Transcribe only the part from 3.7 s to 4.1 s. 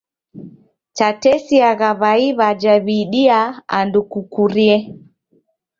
andu